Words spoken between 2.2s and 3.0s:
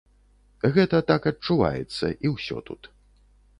і ўсё тут.